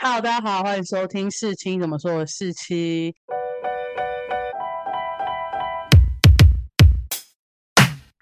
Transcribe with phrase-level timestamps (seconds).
[0.00, 3.12] Hello，大家好，欢迎收听四七怎么说的四七。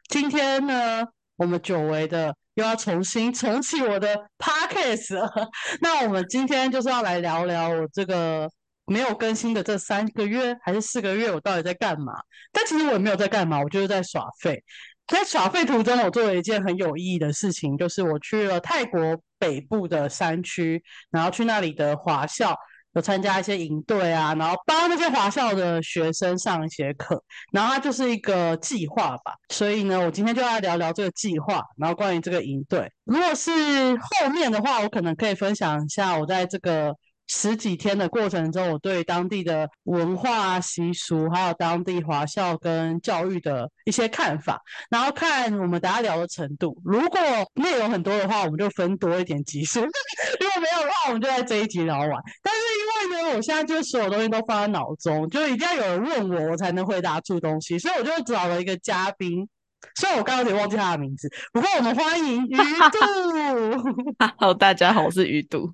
[0.08, 5.50] 今天呢，我们久违的又要重新重启我的 podcast 了。
[5.82, 8.48] 那我们今天就是要来聊聊我这个
[8.86, 12.14] 没有更新的这三个月还是四个月，我到底在干嘛？
[12.52, 14.64] 但其实我也没有在干嘛，我就是在耍废。
[15.06, 22.56] 在耍废途中，我做了一件很有意义的事情，就是我去了泰国北部的山区，然后去那里的华校
[22.94, 27.22] 有参加一些营队啊，然后帮那些华校的学生上一些课，
[27.52, 29.32] 然后它就是一个计划吧。
[29.50, 32.90] 所以呢，我今天就要聊聊这个计划，然后关于这个营队。
[33.04, 33.50] 如果是
[33.96, 36.96] 后面的话，我可能可以分享一下我在这个。
[37.28, 46.76] 十几天的过程中，我对当地的文化习俗，还有当地华校跟教育的一些看法，然后看我们大家聊的程度。
[46.84, 47.20] 如果
[47.54, 49.80] 内容很多的话，我们就分多一点集数；
[50.40, 52.10] 如果没有的话，我们就在这一集聊完。
[52.42, 59.48] 但是因为呢，我现在就所有东西都放在脑中，就一定要有人问我，我才能回答出东西，所以我就找了一个嘉宾。
[59.96, 64.14] 虽然我刚刚有点忘记他的名字，不过我们欢迎鱼肚。
[64.38, 65.72] Hello，大家好，我是鱼肚。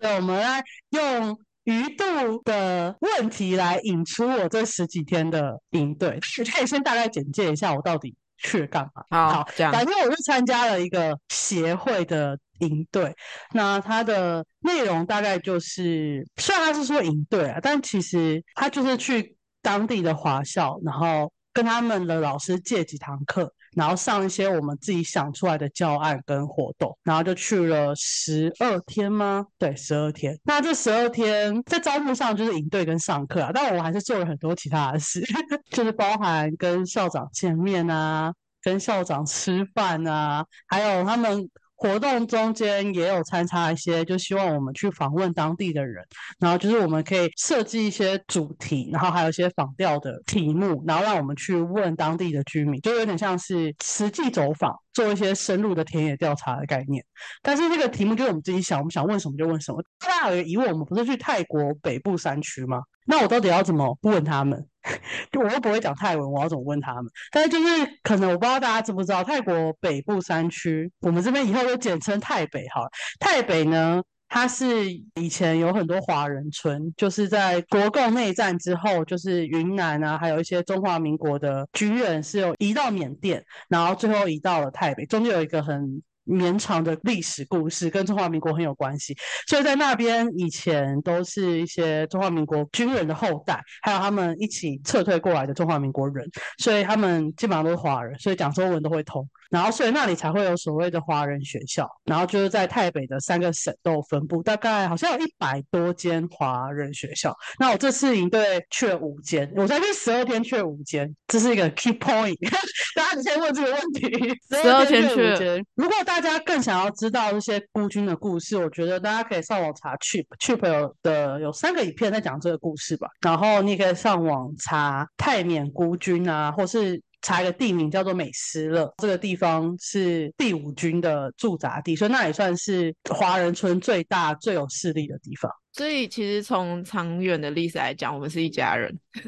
[0.00, 2.04] 对，我们来用鱼肚
[2.42, 6.18] 的问题来引出我这十几天的营队。
[6.52, 9.30] 可以先大概简介一下我到底去干嘛？
[9.30, 9.72] 好，这样。
[9.72, 13.14] 反正我是参加了一个协会的营队，
[13.52, 23.52] 那它的内容大概就是，虽然他是说营队啊，但其实他就是去当地的华校，然后跟他们的老师借几堂课。
[23.74, 29.46] 然后上一些我们自己想出来的教案跟活动，然后就去了十二天吗？
[29.58, 30.38] 对，十二天。
[30.44, 35.22] 那这十二天在招募上就是营队跟上课啊，但我还是做了很多其他的事，
[35.70, 38.32] 就是包含跟校长见面啊，
[38.62, 41.48] 跟校长吃饭啊，还有他们。
[41.80, 46.04] 活动中间也有参差一些，就希望我们去访问当地的人，
[46.38, 54.76] 然后就是我们可以设计一些主题，然后还有一些访调的题目，然后让我们去问当地的居民，就有点像是实际走访。
[54.92, 57.02] 做一些深入的田野调查的概念，
[57.42, 59.80] 但是这个题目就是我们自己想，我们想问什么就问什么。
[60.00, 62.82] 大家有疑问，我们不是去泰国北部山区吗？
[63.06, 64.66] 那我到底要怎么问他们？
[65.30, 67.04] 就我又不会讲泰文，我要怎么问他们？
[67.30, 72.86] 但是就是可能我不知道大家知不知道，泰国北部山区，我们这边以后就简称泰北好。
[73.18, 74.02] 泰北呢？
[74.32, 86.00] 它是以前有很多华人村，就是在国共内战之后，就是云南啊，还有一些中华民国的军人是有移到缅甸，然后最后移到了泰北，中间有一个很。
[86.30, 89.16] 绵长的历史故事跟中华民国很有关系，
[89.48, 96.24] 所以在那边以前都是一些中华民国军人的后代，还有他们一起撤退过来的中华民国人，
[96.58, 99.28] 所以他们基本上都是华人，所以讲中文都会通。
[99.50, 107.36] 然后所以那里才会有所谓的华人学校，然后就是在台北的三个省都有分布，大概好像有一百多间华人学校。
[107.58, 112.36] 那我这次营队去了五间，我在这十二天去了五间，这是一个 key point。
[112.94, 114.08] 大家你先问这个问题，
[114.50, 123.08] 十二天去五间，如果大大家更想要知道这些孤军的故事，我觉得大家可以上网查 Chip Chip 有的有三个影片在讲这个故事吧。
[123.22, 135.50] 然后你可以上网查泰缅孤军啊，或是查一个地名叫做美斯乐，这个地方是第五军的驻扎地，所以那也算是华人村最大最有势力的地方。
[135.72, 138.92] 所以其实从长远的历史来讲，我们是一家人。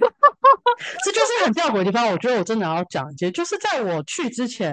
[1.04, 2.08] 这就是很吊诡的地方。
[2.08, 4.70] 我觉得我真的要讲一些，就是在我去之前，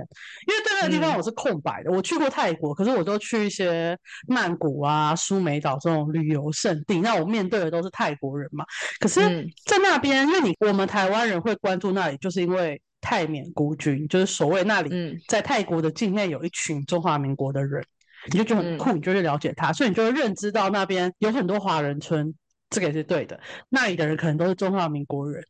[0.47, 1.91] 因为对那个地方我是空白的。
[1.91, 3.95] 我去过泰国，可是我都去一些
[4.27, 8.65] 曼谷啊、苏梅岛这种旅游胜地，那我面对的都是泰国人嘛。
[8.99, 9.19] 可是，
[9.65, 17.83] 在那边，因为你我们台湾人会关注那里，就是因为泰缅孤军，就是所谓那里在泰国的境内有一群中华民国的人，
[18.31, 22.33] 你就觉得很酷，你就去了解他，所以你就会认知到那边有很多华人村，
[22.69, 23.39] 这个也是对的。
[23.69, 25.43] 那里的人可能都是中华民国人。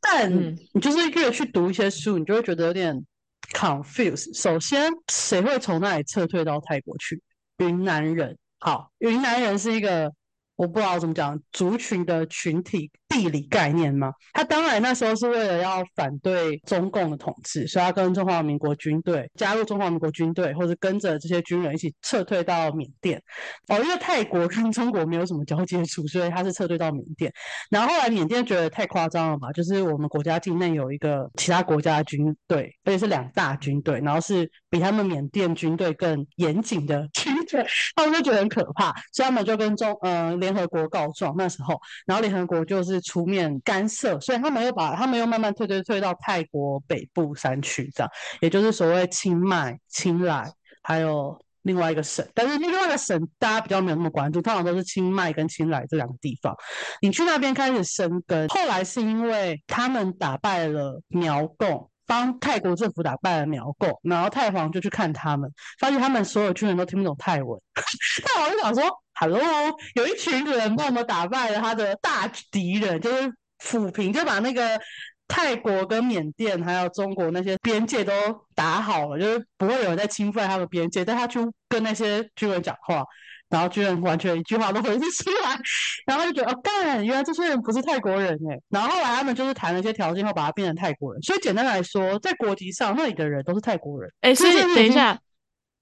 [0.00, 0.32] 但
[0.72, 3.04] 你就是越去读一些书，你就会觉得有点
[3.52, 4.34] confuse。
[4.36, 7.20] 首先，谁会从那里撤退到泰国去？
[7.58, 10.12] 云南人，好，云南人是一个。
[10.56, 14.12] 我不知道怎么讲族群的群体地理概念吗？
[14.32, 23.22] 他当然那时候是为了要反对中共的统治，所以他跟中华民国军队加入中华民国军队，或者跟着这些军人一起撤退到缅甸。
[23.68, 27.32] 哦，因为泰国跟中国没有什么交接处，所以他是撤退到缅甸。
[27.70, 37.64] 然后后来缅甸觉得太夸张了嘛，就是我们国家境内有一个其他国家的军队，而且是两大军队，然后是比他们缅甸军队更严谨的军队，
[37.94, 40.34] 他们就觉得很可怕，所以他们就跟中呃。
[40.34, 48.10] 联合国告状那时候，然后联合国就是出面干涉，所以他们又把他们又慢慢退退退到泰国北部山区，这样，
[48.40, 50.50] 也就是所谓清迈、清莱
[50.82, 56.54] 还有另外一个省，但是另外一个省大家比较没有那么关注，通常都是清迈跟清莱这两个地方。
[57.00, 67.58] 你去那边开始生根，后来是因为他们打败了苗共，帮泰国政府打败了苗共，然后太皇就去看他们，发现他们所有军人都听不懂泰文，
[68.24, 68.84] 太皇就想说
[69.26, 74.80] ：“Hello，有一群人帮我们打败了他的大敌人，就是抚平，就把那个。”
[75.26, 78.12] 泰国跟缅甸还有中国那些边界都
[78.54, 81.02] 打好了，就是不会有人在侵犯他们边界。
[81.02, 83.02] 但他去跟那些军人讲话，
[83.48, 85.58] 然后军人完全一句话都回不出来，
[86.04, 88.60] 然后就觉得哦，干，原来这些人不是泰国人哎。
[88.68, 91.22] 然后后来他们就是谈了一些条件后，把他变成泰国人。
[91.22, 94.12] 所以简单来说，在国籍上那里的人都是泰国人。
[94.20, 95.18] 哎，所以等一下，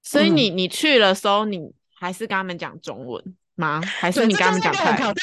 [0.01, 1.59] 所以你你去了时候，你
[2.03, 3.81] 还是跟他们讲中文吗？
[3.99, 5.13] 还是你跟他们讲泰？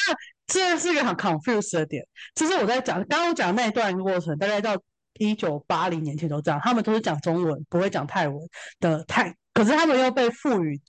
[0.47, 2.05] 这是一个很 confused 的点，
[2.35, 4.75] 其实我在讲刚刚讲那一段过程，大概到
[5.13, 8.37] 一九八零年前都这样，他们都是讲中文，不会讲泰文
[8.79, 10.81] 的泰，可是他们又被赋予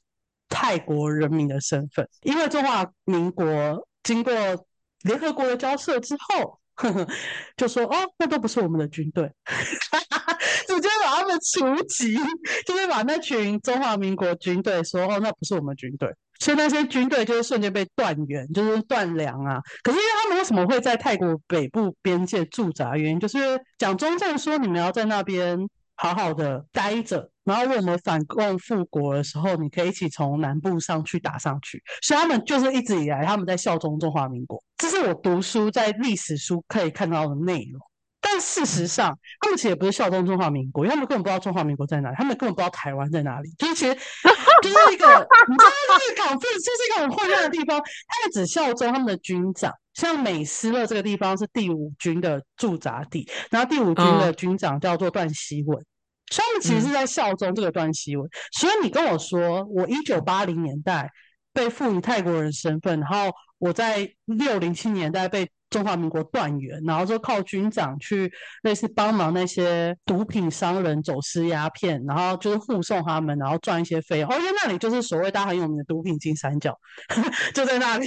[0.48, 4.32] 泰国人民的身份，因为中华民国经过
[5.02, 7.06] 联合国的交涉之后，呵 呵
[7.56, 9.30] 就说哦，那都不是我们的军队，
[10.76, 12.16] 直接把他们除籍，
[12.66, 16.08] 就是把那群中华民国军队说哦，那不是我们军队。
[16.38, 19.60] 所以那些军队就是瞬间被断援，就是断粮啊。
[19.84, 22.96] 可是因为他们为什么会在泰国北部边界驻扎？
[22.96, 23.38] 原因就是
[23.78, 25.56] 蒋中正说你们要在那边
[25.94, 31.80] 好好的待着，然后我们反共复国的时候，你可以一起从南部上去打上去。
[32.02, 37.80] 所以他们就是一直以来他们在效忠中华民国，这是我读书在历史书可以看到的内容。
[38.32, 43.50] 但事实上，他们其实也不是效忠中华民国，因为他们根本不知道中华民国在哪里，他们根本不知道台湾在哪里。
[43.58, 43.94] 就是其实
[44.62, 45.06] 就是一个，
[45.48, 46.58] 你知道，就是港这是
[46.88, 47.76] 一个很混乱的地方。
[47.76, 55.84] 他们只效忠他们的军长，像美斯勒这个地方是第五军的驻扎地，然后第五军的军长叫做段希文，
[56.30, 58.26] 所以他们其实是在效忠这个段希文。
[58.52, 61.10] 所以你跟我说，我一九八零年代
[61.52, 65.50] 被赋予泰国人身份，然后我在六零七年代被。
[65.72, 68.30] 中华民国断源，然后就靠军长去
[68.62, 74.30] 类似帮忙那些毒品商人走私鸦片，然后就是护送他们，然后赚一些费用。
[74.30, 76.78] 哦，因为那里就是所谓大家很有名的毒品金三角，
[77.54, 78.06] 就在那里。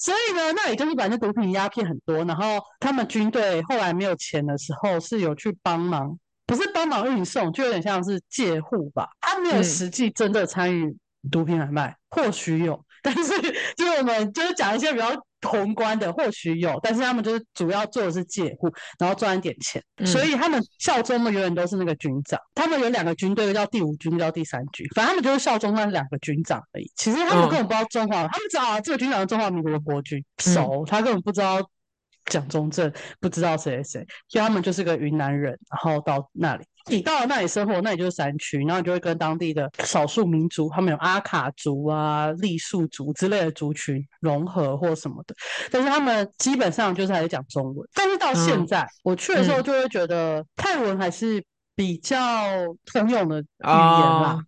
[0.00, 2.16] 所以呢，那里就是反正毒品鸦片很多。
[2.24, 9.08] 然后他们军队后来没有钱的时候，是有去帮忙，不是帮忙运送，就有点像是借护吧。
[9.20, 10.92] 他没有实际真的参与
[11.30, 13.40] 毒品买卖，或许有， 但是
[13.76, 15.08] 就是我们就是讲一些比较。
[15.44, 22.38] 宏观的或许有，但是他们就是主要做的是借户，然后赚一点钱，所以他们效忠的永远都是那个军长。
[22.54, 26.88] 他们有两个军队，叫第五军，叫第三军，反正他们就是效忠那两个军长而已。
[26.94, 31.60] 其实他们根本不知道中华，他们知道这个军长是中华民国的国军，熟，他根本不知道
[32.26, 36.64] 蒋中正，不知道谁谁谁，所以他们就是个云南人，然后到那里。
[36.86, 45.34] 你到了那里生活，那里就是山区，然后你就会跟当地的少数民族，他们有阿卡族啊、傈僳族之类的族群融合或什么的，
[45.70, 47.88] 但是他们基本上就是还是讲中文。
[47.94, 51.42] 但是到现在我去的时候，就会觉得泰文还是
[51.74, 52.16] 比较
[52.84, 54.38] 通用的语言啦，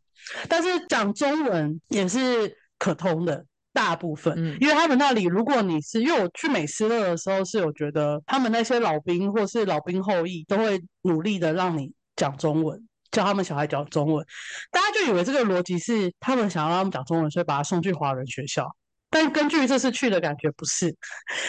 [0.49, 3.45] 但是讲中文也是可通的。
[3.75, 11.93] 大部分，因为他们那里，如果你是，因为我去美斯乐的时候，是有觉得他们那些老兵或是老兵后裔都会努力的让你。
[12.17, 14.25] 讲中文，教他们小孩讲中文，
[14.71, 18.67] 大家就以为这个逻辑是他们想要让他们讲中文，所以把他送去华人学校。
[19.11, 20.93] 但根据这次去的感觉，不是，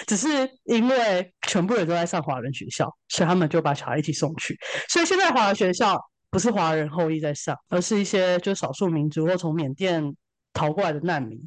[0.05, 0.27] 只是
[0.65, 4.55] 因为全部人都在上华人学校，所以他们就把小孩一起送去。
[4.87, 5.99] 所以现在华人学校
[6.29, 10.15] 不是华人后裔在上，而是一些就少数民族或从缅甸
[10.53, 11.39] 逃过来的难民。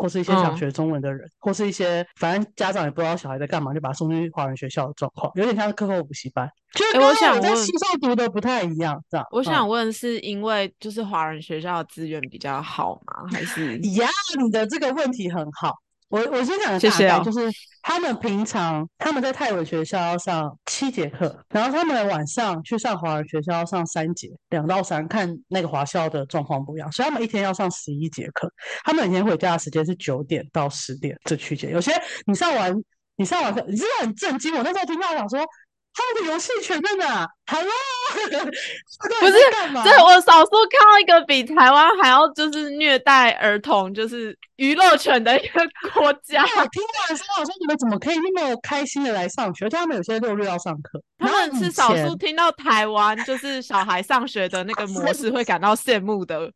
[0.00, 6.50] 或是一些想学中文的人，或是一些反正家长也不知道小孩在干嘛，就把他送去华人学校的状况，有点像课后补习班。
[6.72, 9.26] 就我想在西上读的不太一样，这样。
[9.30, 13.28] 我想问，是因为就是华人学校的资源比较好吗？
[13.30, 13.76] 还是？
[13.96, 14.08] 呀，
[14.42, 15.74] 你的这个问题很好。
[16.10, 17.48] 我我先讲大概，就是
[17.82, 28.52] 他们平常他们在泰文学校要上七节课，然后他们晚上去上华人学校要上三节，两到三，看那个华校的状况不一样，所以他们一天要上十一节课。
[28.84, 31.70] 他们每天回家的时间是九点到十点这区间。
[31.70, 31.92] 有些
[32.26, 32.74] 你上完
[33.16, 34.54] 你上完课，你真的很震惊。
[34.54, 35.40] 我那时候听到想说。
[35.92, 37.70] 他们的游戏权 在哪？Hello，
[39.20, 39.32] 不是，
[39.84, 45.60] 这我少数看到一个比台湾还要就是虐待儿童，就是娱乐权的一个
[45.92, 46.42] 国家。
[46.42, 49.68] 我听完说，我说你们怎么可以那么开心的来上学？
[49.68, 51.02] 他们有些六日要上课。
[51.18, 56.50] 他们是少数听到台湾就是小孩上学的那个 模式会感到羡慕的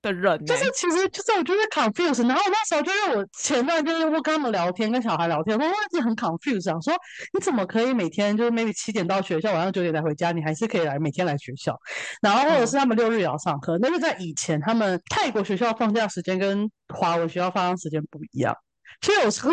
[0.00, 6.94] 的人，就是其实就是我就是 confused，然后那时候就是我前段就是我跟他们聊天，跟小孩聊天，我一直很 confused，想说
[7.32, 11.76] 你怎么可以每天就是 maybe 七点到学校，晚上九点才回家，你还是可以来每天来学校，
[12.22, 18.54] 然后或者是他们六日也要上课，那就在以前他们泰国学校放假时间跟华文学校放假时间不一样。
[19.00, 19.52] 所以有时候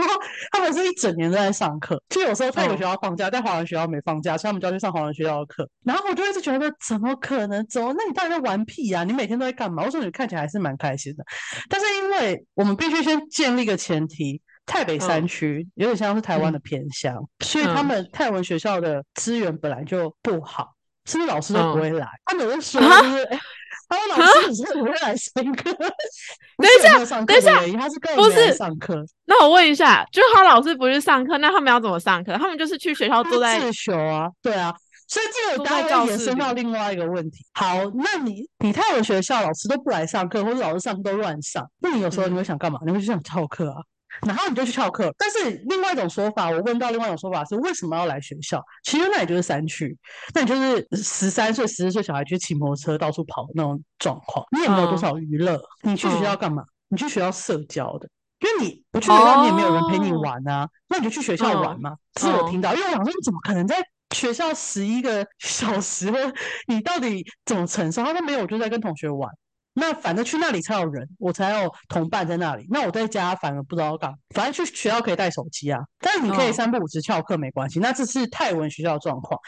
[0.51, 5.69] 他们是一整年都在上课，就有时候泰国学校放假，但华文学校没放假，所以他们就要去上华文学校的课。
[5.83, 7.65] 然后我就一直觉得，怎么可能？
[7.67, 7.93] 怎么？
[7.97, 9.03] 那你到底在玩屁呀？
[9.03, 9.83] 你每天都在干嘛？
[9.83, 11.23] 我说你看起来还是蛮开心的。
[11.69, 20.69] 但是因为我们必须先建立个前提，台北山区有点像是台湾的偏乡，所以他们泰文学校的资源本来就不好，
[21.05, 22.07] 是不是老师都不会来？
[22.25, 23.39] 他们就说就是哎。
[23.87, 29.03] 他们老师是不会来 上课，等一下，等一下，他是不是上课？
[29.25, 32.33] 那我问一下，就他老师不是上课，那他们要怎么上课？
[32.37, 34.73] 他们就是去学校坐在自修啊，对啊，
[35.07, 37.45] 所以这个当然延伸到另外一个问题。
[37.53, 42.79] 好，那你你泰文学校老师都不来上课，或者老师上课都乱上，那你有时候你会想干嘛？
[42.85, 43.77] 你会想翘课啊？
[44.21, 48.63] 然后你就去翘课，但是另外一种说法，我问到另外一种说法是为什么要来学校？
[48.83, 49.97] 其实那也就是山区，
[50.33, 55.59] 那你就是十三岁、十四岁小孩去骑摩托车到处跑那种状况，你也没有多少娱乐。
[55.81, 56.63] 你去学校干嘛？
[56.87, 58.07] 你去学校社交的，
[58.39, 60.67] 因为你不去学校，你也没有人陪你玩啊。
[60.87, 61.95] 那你就去学校玩嘛。
[62.19, 63.77] 是我听到，因为我想说，你怎么可能在
[64.15, 66.11] 学校十一个小时？
[66.67, 68.03] 你到底怎么承受？
[68.03, 69.29] 他说没有，我就在跟同学玩。
[69.75, 72.65] 那反正去那里才有人，我才有同伴在那里。
[72.69, 74.11] 那我在家反而不知道干。
[74.33, 77.79] 反正去学校可以带手机啊，但是你可以三不五时翘课没关系。
[77.79, 79.39] 那这是泰文学校的状况。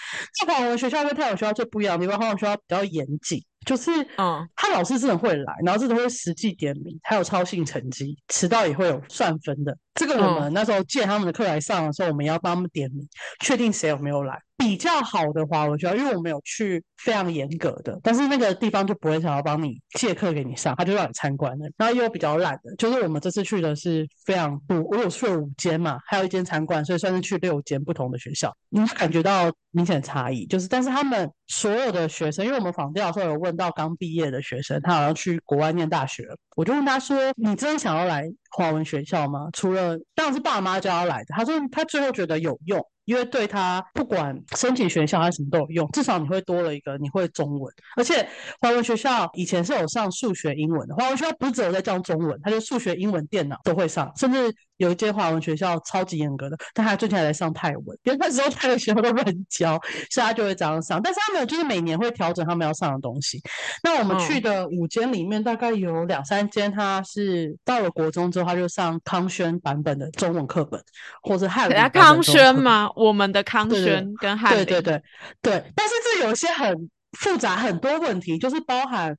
[0.45, 9.77] 那华文学校跟泰文学校最不一样的地方，华文学校比较严谨，就是嗯，他老师真的会来，然后真的会实际点名，还有超性成绩，迟到也会有算分的。
[9.97, 13.07] 这个我们那时候借他们的课来上的时候，我们要帮他们点名，
[13.41, 14.39] 确定谁有没有来。
[14.59, 21.69] 比较好的华文学校，因为我们有去非常严格的，但是那个地方就不会想要帮你借课给你上，他就让你参观的。
[21.77, 28.51] 然后又比较懒的，就是我们这次去的是非常多，我有去了五间嘛，还有一间参观，所以算是去六间不同的学校。
[28.69, 42.83] 你感觉到明显的差异，就是但是他们所有的学生，因为我们访调的时候有问到刚毕业的学生，他好像去国外念大学了，我就问他说：“你真的想要来华文学校吗？”除了当然是爸妈叫他来的，他说他最后觉得有用。
[43.07, 48.27] 因为对他不管申请学校还是什么都有用，至少你会多了一个你会中文，而且
[48.61, 54.53] 华文学校以前是有上数学、英文的，华文学校不是只有在教中文，他就数学、英文、电脑都会上，甚至。
[54.77, 59.71] 有一间华文学校超级严格的，但他最近还在上泰文，因为那时候泰文学校都乱教，
[60.11, 61.01] 所以他就会这样上。
[61.01, 63.41] 但是他们就是每年会调整他们要上的东西。
[63.81, 70.79] 那我们去的五间里面，大概有两三间，他是到了国中之后，他就上康轩版本的中文课本，
[71.23, 71.73] 或者汉语。
[71.91, 72.87] 康轩吗？
[72.97, 75.01] 我们的康轩跟汉对对对
[75.41, 75.63] 对。
[75.75, 76.89] 但是这有一些很
[77.19, 79.15] 复杂，很多问题，就是包含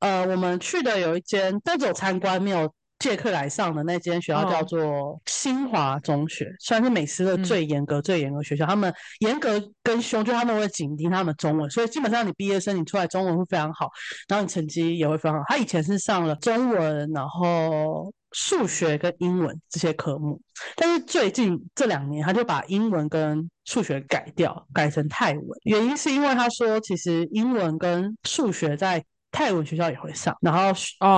[0.00, 2.72] 呃，我们去的有一间，但只有参观没有。
[2.98, 8.64] 借课来上的那间学校叫做新华中学，算是美斯的最严格、最严格学校。
[8.64, 13.90] 他们严格跟凶，就他们会紧盯他们中文，所以基本上你毕业生你出来中文会非常好，
[14.28, 15.44] 然后你成绩也会非常好。
[15.46, 20.38] 他以前是上了中文，然后数学跟英文这些科目，
[20.76, 25.42] 但是最近这两年他就把英文跟数学改掉，改成泰文。
[25.62, 29.02] 原因是因为他说，其实英文跟数学在
[29.32, 30.70] 泰文学校也会上，然后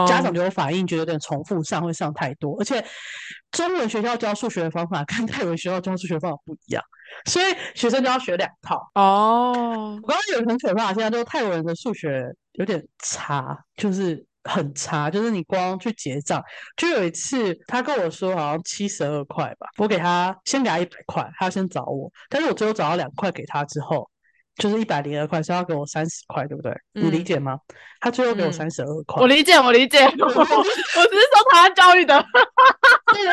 [0.07, 2.57] 家长就有反映，觉得有点重复上，会上太多。
[2.61, 2.85] 而且
[3.51, 6.81] 中文学校教数学的方法 跟泰文学校教数学方法不一样，
[7.25, 8.81] 所以学生都要学两套。
[8.95, 16.43] 哦，我刚刚有很可怕，现在就是泰文的数学有点差，就是很差，就是你光去结账，
[16.77, 24.09] 就有一次他跟我说好像七十二块吧，我给他先给他一百块，他要先找我，但是我最后找到两块给他之后。
[24.59, 26.77] 就是一百零二块，是要给我三十块，对不对？
[26.93, 27.57] 你理解吗？
[28.01, 29.23] 他最后给我三十二块。
[29.23, 30.01] 我理解，我理解。
[30.11, 32.19] 我只是说台湾教育的。
[33.15, 33.31] 对，我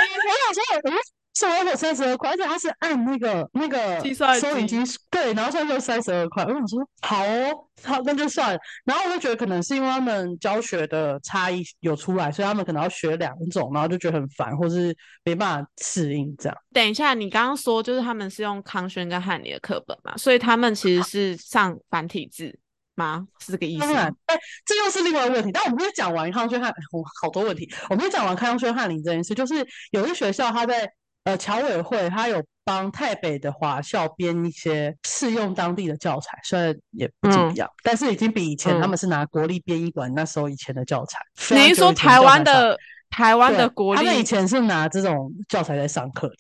[0.53, 3.99] 想说，是我有三十二块，而且他是按那个那个
[4.39, 4.77] 收银机，
[5.09, 6.45] 对，然后算就三十二块。
[6.45, 8.59] 我想说，好哦， 好，那就算了。
[8.85, 16.57] 然后我就觉得可能是因为他们教学的差异有出来，所以他们可能要学两种，然后就觉得很烦，或是没办法适应这样。
[16.71, 22.57] 等一下，你刚刚说就是他们是用康轩跟汉尼的课本嘛，所以他们其实是上繁体字
[22.95, 23.27] 吗？
[23.39, 23.81] 是这个意思？
[23.81, 25.51] 当然，哎，这又是另外一个问题。
[25.51, 30.89] 但我们没有讲完康轩汉，我好多问题，我没有讲完康轩汉林这件事，就是有些学校他在。
[31.25, 41.19] 呃，侨委会他有帮台北的华校编一些适用当地的教材，虽然也不怎么样，但是已经比以前他们是拿国立编译馆那时候以前的教材。
[41.55, 42.77] 你是说台湾的
[43.09, 43.97] 台湾的国立？
[43.97, 46.35] 他们以前是拿这种教材在上课的，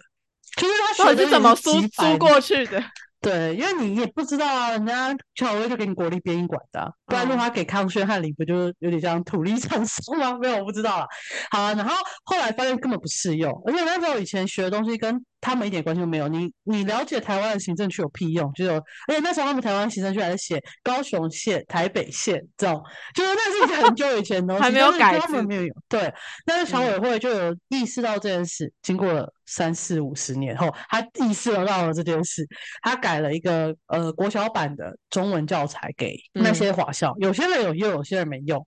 [0.55, 2.79] 就是他学是怎么输输过去的？
[3.25, 10.37] 对，因为你也不知道啊，人家侨委会就给你国立编译馆的，不然如果他给康轩翰林，不就有点像土力厂商吗？
[10.39, 11.07] 没有，我不知道了。
[11.49, 16.27] 好，然后后来发现根本不适用，而且那时候以前学的东西跟他们一点关系都没有。
[16.27, 18.51] 你你了解台湾的行政区有屁用？
[18.53, 18.73] 就有，
[19.07, 22.81] 而且那时候他们台湾行政区还在写高雄县、台北县这种，
[23.13, 25.75] 就是那是很久以前的 还没有改他们没有用。
[25.87, 26.11] 对，
[26.47, 32.43] 但是侨委会就有意识到这件事，经过了三四五十年后，他意识到了这件事，
[32.81, 38.65] 他改了一个呃国小版的中文教材给那些华校，有些人有用，有些人没用。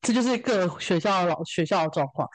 [0.00, 2.28] 这就是各学校老学校的状况，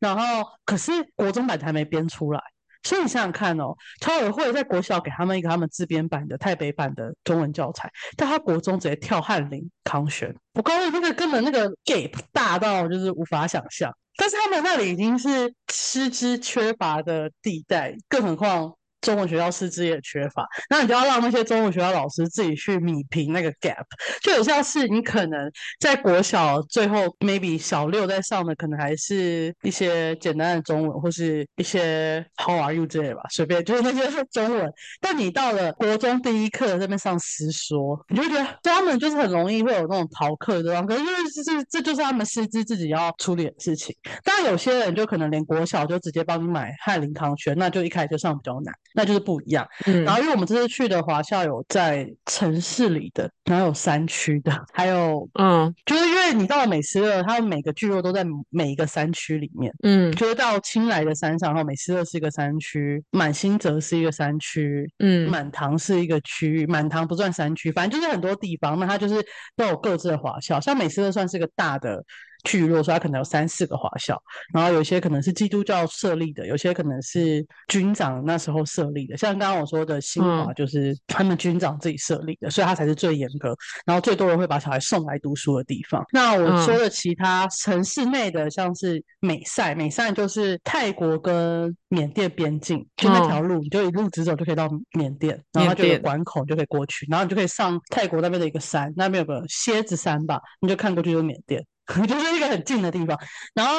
[0.00, 2.40] 然后可是国中版还没编出来，
[2.82, 18.74] 所以你想想看哦，超委会在国小给他们一个他们自编版的台北版的中文教材，但他国中直接跳翰林、康玄，我告诉你，那个根本那个 gap 大到就是无法想象，但是他们那里已经是师资缺乏的地带，更何况。
[19.00, 23.84] 中文学校师资也缺乏，那你就要让那些中文学校老师自己去弥平那个 gap，
[24.22, 34.70] 就有像是你可能在国小最后 maybe 小六在上的，可能还是一些简单的中文或是一些 how are you 之类吧，随便就是那些中文。
[35.00, 43.94] 但你到了国中第一课那边上师说，你就觉得他们就是很容易会有那种逃课的，可是因为是这就是他们师资自己要处理的事情。
[44.24, 48.74] 当然有些人就可能连国小就直接帮你买翰林康轩，那就一开始就上比较难。
[48.94, 49.66] 那就是不一样，
[50.04, 69.14] 然后因为我们这次去的华校有在城市里的，然后有山区的，还有嗯，就是因为你到了美斯乐，它每个聚落都在每一个山区里面，嗯，就是到青来的山上，然后美斯乐是一个山区，满新泽是一个山区，嗯，满堂是一个区域，满堂不算山区，反正就是很多地方，那它就是
[69.56, 72.04] 都有各自的华校，像美斯乐算是个大的。
[72.44, 74.20] 去如果说它可能有三四个华校，
[74.52, 79.16] 然后有些可能是基督教设立的，有些可能是军长那时候设立的。
[79.16, 83.54] 像刚刚我说的新华，就是他们军长自己设立的，所以它才是最严格，
[83.84, 86.04] 然后最多人会把小孩送来读书的地方。
[86.12, 101.64] 那我说的其他城市内的，像是美塞，美塞就是泰国跟缅甸边境，就那条路，你就一路直走就可以到缅甸，然后就有关口就可以过去，然后你就可以上泰国那边的一个山，那边有个蝎子山吧，你就看过去就是缅甸。
[102.06, 103.18] 就是一个很近的地方，
[103.54, 103.74] 然后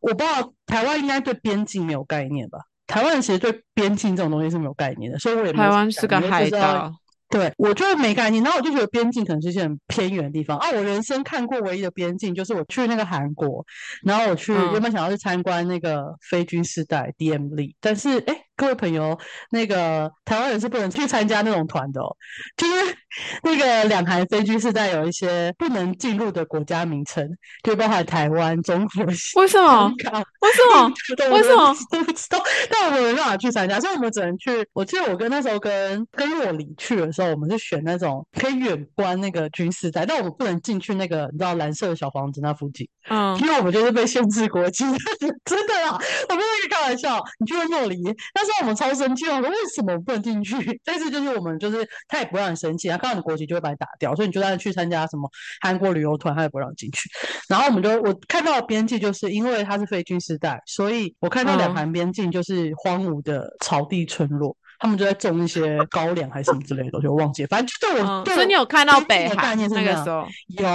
[0.00, 2.58] 我不知道台湾应该对边境没有概念吧？
[2.86, 6.92] 台湾人其实对边境这种东西是没有概念的，所以我也台湾是个海岛，
[7.28, 8.42] 对我就没概念。
[8.42, 10.70] 然后我就觉得边境可能是一些很偏远的地方啊。
[10.70, 13.64] 我人生看过唯一的边境就是我去那个韩国，
[14.04, 18.42] 然后我去原本想要去参观那个非军事带 DM 里，但是哎。
[18.58, 19.18] 各位朋友，
[19.50, 22.16] 那个台湾人是不能去参加那种团的，哦，
[22.56, 22.96] 就是
[23.44, 27.28] 那个两韩飞机是在有一些不能进入的国家名称，
[27.62, 29.92] 就包含台湾、中国、为什么？
[30.40, 30.90] 为什么？
[31.30, 31.76] 为什么？
[31.92, 32.42] 都不知道。
[32.70, 34.66] 但我们没办法去参加，所以我们只能去。
[34.72, 44.84] 我记得我跟那时候跟跟若离去的时候，我们是选那种可以远观那个军事带，但我们不能进去那个你知道蓝色的小房子那附近，嗯，因为我们就是被限制国籍，
[45.44, 45.98] 真的啦，
[46.28, 47.22] 我不是开玩笑。
[47.38, 48.00] 你去问若离，
[48.34, 48.46] 那。
[48.46, 50.54] 时候我们超生气，我说为什么不能进去？
[50.86, 55.28] 但是就是我们就是他也不让你生气，他看到你国籍就会把你打掉，所以你就算去参加什么
[55.60, 57.10] 韩国旅游团，他也不让进去。
[57.48, 67.46] 然后我们就我看到边境，就是因为它是非军事带，所以我看到两旁边境就是荒芜的草地村落，他们就在种一些高粱还是什么之类的，就忘记。
[67.46, 70.68] 反正就对我，所以你有看到北韩那个时候有，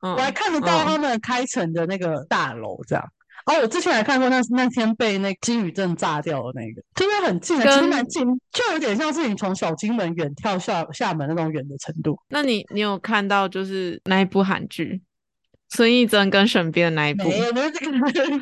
[0.00, 3.04] 我还看得到他们开城的那个大楼这样。
[3.46, 12.18] 哦，我之前还看过那那天被那金宇镇炸掉的那个，真的很近啊，其实蛮近，就有点像是你从小金门远跳厦厦门那种远的程度。
[12.28, 15.00] 那你你有看到就是那一部韩剧？
[15.70, 18.32] 孙艺珍跟沈编的那一部，没有没有这个， 就是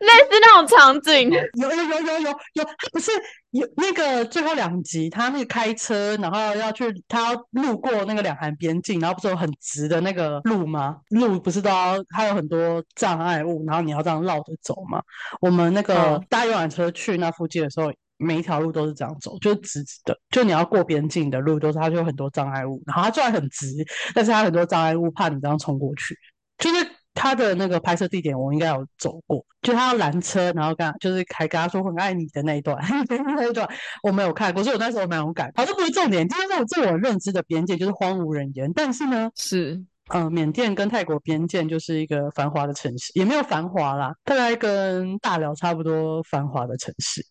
[0.00, 1.30] 类似那种场景。
[1.30, 3.10] 有有有有有有，不是
[3.50, 10.96] 有那个最后两集，他那个开车，然后要去他要路过那个两韩边境，然后不是有很直的那个路吗？
[11.10, 15.02] 路不是都要还有很多障碍物，然后你要这样绕着走吗？
[15.40, 17.92] 我们那个搭游览车去那附近的时候。
[18.16, 20.18] 每一条路都是这样走，就是直直的。
[20.30, 22.82] 就你要过边境的路，都是它就有很多障碍物。
[22.86, 23.66] 然后它虽然很直，
[24.14, 26.16] 但是它很多障碍物，怕你这样冲过去。
[26.58, 29.44] 就是它的那个拍摄地点，我应该有走过。
[29.62, 32.76] 就他要拦车，然后跟就是还跟他说很爱你的那一段，
[33.08, 33.68] 那一段
[34.02, 35.50] 我没有看过，所以我那时候蛮勇敢。
[35.54, 38.70] 好，这不是重点，就是我自我认知的边界就是荒无人烟。
[38.74, 39.82] 但是呢，是。
[40.12, 47.24] 嗯，缅甸跟泰国边界就是一个繁华的城市，也没有繁华啦，大概跟大寮差不多繁华的城市。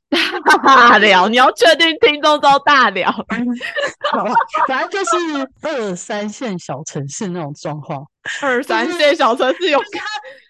[0.63, 3.11] 大聊，你要确定听众都大聊？
[4.11, 4.33] 好吧，
[4.67, 8.05] 反正就是二三线小城市那种状况。
[8.41, 9.77] 二三线小城市有。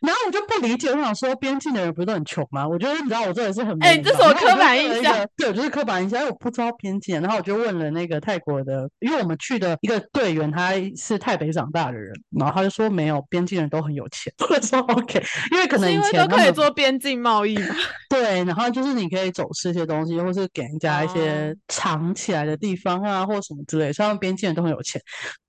[0.02, 2.68] 然后我就不理解，我想说边境的人不是都很穷吗？
[2.68, 6.20] 我觉得你知道我真的是很哎，这是我刻板印象，对，就是刻板印象。
[6.20, 14.32] 因为我不知道边境，然后我就问了那个泰国的，因为我们去的一个队员他是台北长大的人，然后他就说没有边境人都很有钱。
[14.48, 17.76] 我说 OK，因为可能以前都可以做边境贸易嘛。
[18.08, 25.02] 对，然后就是你可以走私一些东西，或是给人家一些藏起来的地方啊，或什么之类，所以边境人都很有钱。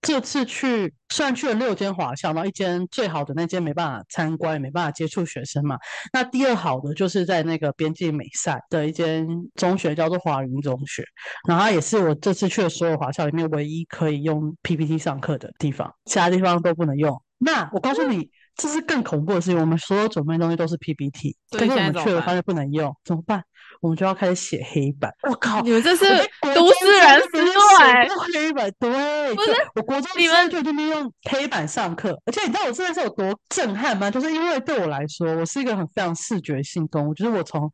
[0.02, 5.78] 这次去虽然去了六间华校，然后一间最好的那间没办法参观，也没办法接触学生嘛。
[6.12, 11.02] 那第二好的就是在那个边境美赛的一间中学，叫做华云中学，
[11.48, 17.18] 然后它也是我这次去的所有华校里面唯一可以用 PPT 上课的地方，其他地方都不能用。
[17.38, 23.42] 那我告诉你，这是更恐怖的事情，我们所有准备的东西都是 PPT，但是我们去了发现不能用，怎么办？
[23.84, 25.60] 我们就要开始写黑板，我靠！
[25.60, 26.06] 你们这是
[26.54, 28.08] 都市人思维。
[28.32, 34.10] 黑板对，不是我国中你们就天天用黑板上课，而且你知道我真的是有多震撼吗？
[34.10, 37.70] 就是因为对我来说，我是一个很非常视觉性动物，就是我从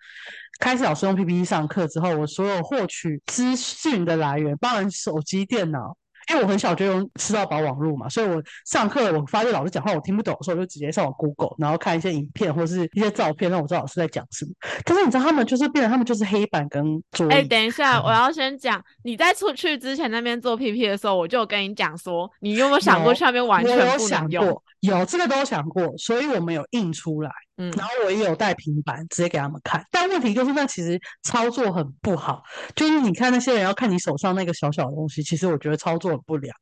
[0.59, 5.97] 开始老师用 PPT 上课之后，我所有获取资讯的来源，包含手机、电脑。
[6.31, 14.53] 因为我很小就用吃到饱网络嘛，所以我上课我发现老师讲话我听不懂的时候，我就直接上网 Google，然后看一些影片或是一些照片，让我知道老师在讲什么。
[14.85, 17.29] 可是你知道他们就是变成他们就是黑板跟桌。
[17.31, 24.63] 哎，等一下，我要先讲，你在出去之前那边做 PP 的时候，我就跟你讲说，你有没有想过去那边完全不能用？
[24.81, 27.31] 有这个都想过，所以我们有印出来。
[27.59, 29.85] 嗯，然后我也有带平板，直接给他们看。
[29.91, 32.43] 但问题就是，那其实操作很不好。
[32.75, 36.57] 就是你看那些人要看你手上那个小小的东西，其实我觉得操作很不良。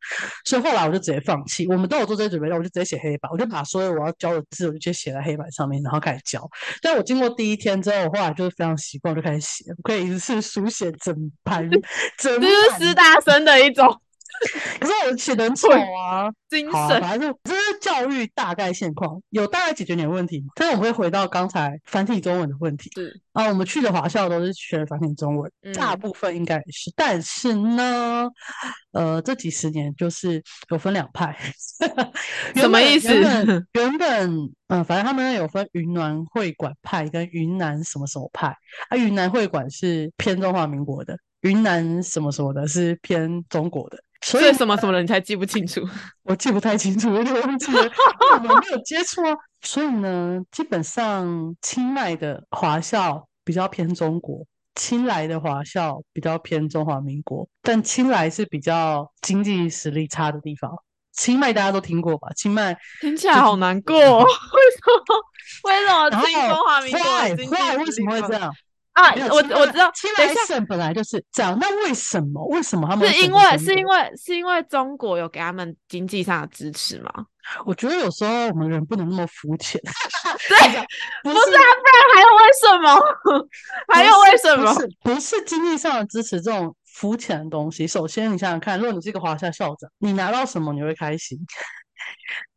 [0.45, 1.69] 所以后来我就直接放弃。
[1.69, 6.51] 我们都有做这些准备，我就直接写黑板，我就把所有我要教的字，我就直接写在黑板上面，然后开始教。
[6.83, 11.71] 但我经过第一天之后，我后来就是非常习惯，就开始写，我可以一次书写整盘，
[12.19, 14.01] 整这是师大生的一种。
[14.79, 20.45] 可是我写的很丑啊，精神，反正这是教育大概现况，有大概解决你的问题。
[20.55, 22.91] 但是我们会回到刚才繁体中文的问题。
[22.95, 26.93] 是啊，我们去的华校都是学繁体中文，大部分应该是。
[26.97, 28.29] 但是呢，
[28.93, 31.37] 呃，这几十年就是有分两派。
[32.55, 33.09] 什么意思？
[33.73, 38.49] 原本嗯，反正他们有分云南会馆派跟云南什么什么派。
[38.89, 43.99] 啊，云南会馆是偏中华民国的，云南什么什么的是偏中国的。
[44.21, 45.81] 所以什么什么人才记不清楚？
[46.25, 47.91] 我记不太清楚，有点忘记了，
[48.35, 49.35] 我们没有接触啊。
[49.63, 57.49] 所以呢，基本上清迈的华校比较偏中国，清莱的华校比较偏中华民国。
[57.63, 60.71] 但清莱是比较经济实力差的地方。
[61.13, 62.29] 清迈大家都听过吧？
[62.37, 65.25] 清迈 听起来好难过，为什么？
[65.65, 68.53] 为什么清中华民国为什么会这样？
[68.99, 71.57] 啊，我我知道，清莱省本来就是这样。
[71.61, 72.45] 那为什么？
[72.49, 77.11] 为什么他们是因为是因为是因为中国有给他们经济上的支持吗？
[77.65, 79.81] 我觉得有时候我们人不能那么肤浅。
[79.81, 80.59] 对，
[81.23, 83.49] 不是啊，不然还有为什么？
[83.95, 84.75] 还有为什么？
[85.03, 87.87] 不是经济上的支持这种肤浅的东西。
[87.87, 91.39] 首先，你想想看，如果你是一个华夏校长，你拿到什么你会开心？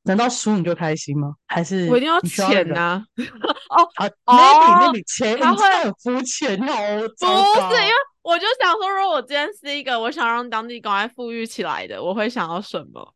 [0.03, 1.33] 难道输你就开心吗？
[1.47, 3.03] 还是我一定要钱呐？
[3.69, 13.13] 哦，啊，maybe maybe 钱，他会很肤浅，好不是，因为我就想说，如果我今天是一个我想让当地赶快富裕起来的，我会想要什么？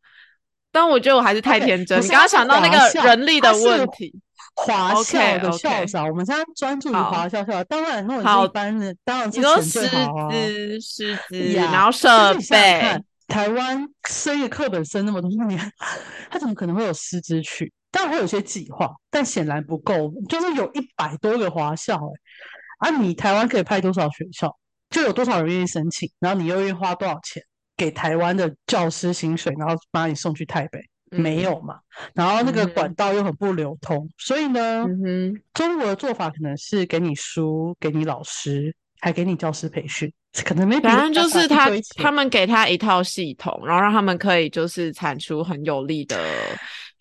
[0.70, 2.00] 但我觉得我还是太天真。
[2.02, 4.12] 你刚刚想到那个人力的问题，
[4.54, 7.64] 华校的校长，我们现在专注于华校校。
[7.64, 13.02] 当然，如果一般的，当然是钱最好啊，师资、师资，然后设备。
[13.26, 15.60] 台湾生一个课本生那么多年，
[16.30, 17.72] 他怎么可能会有师资去？
[17.90, 20.12] 当然会有些计划，但显然不够。
[20.28, 21.98] 就是有一百多个华校，
[22.78, 24.54] 哎，啊，你台湾可以派多少学校，
[24.90, 27.42] 就有多少人愿意申请，然后你又愿意花多少钱
[27.76, 31.78] 给台湾的教师薪水，然后把你送去台北，没有嘛？
[32.12, 34.84] 然后那个管道又很不流通，所以呢，
[35.54, 40.12] 中国的做法可能是给你书，给你老师，还给你教师培训。
[40.44, 46.16] 可能没，反正就是他他们给他一套系统，然后让他们可以就是产出很有力的。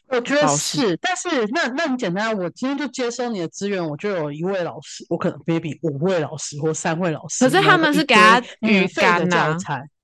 [0.08, 7.44] 我觉得是，但是那那很简单，我今天就接收你的资源，我就有一位老师，我可能 maybe 五位老师或三位老师。
[7.44, 9.58] 可是他们是给他语干呐。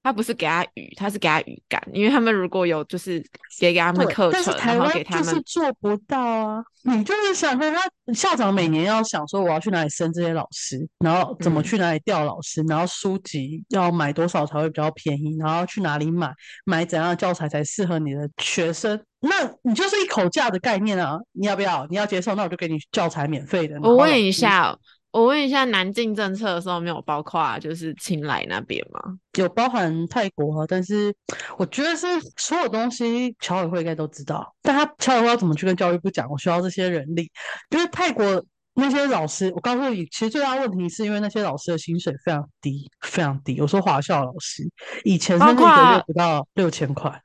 [0.03, 3.23] 他不是给他语，他是给他语感，因为他们如果有就是
[3.59, 6.63] 给给他们课程，然后给他们就是做不到啊。
[6.83, 16.31] 你就是想说他校长每年要想说我要去哪里升这些老师，然后怎么去哪里调老师，然后书籍要买多少才会比较便宜，然后去哪里买，
[16.65, 18.99] 买怎样的教材才适合你的学生。
[19.19, 21.85] 那你就是一口价的概念啊，你要不要？
[21.91, 23.79] 你要接受，那我就给你教材免费的。
[23.81, 24.75] 我问一下。
[25.11, 29.01] 我问一下，南进政策的时候没有包括就是青莱那边吗？
[29.37, 31.13] 有包含泰国，但是
[31.57, 36.29] 我觉得是所有东西侨委会应该都知道，但他侨委会要怎么去跟教育部讲？
[36.29, 37.29] 我需要这些人力，
[37.71, 38.43] 因为泰国
[38.73, 43.59] 那些老师，我告诉你，其实最大问题是因为那些老师的薪水非常低，非常低。
[43.59, 44.63] 我说华校老师
[45.03, 47.21] 以前是一个月不到六千块。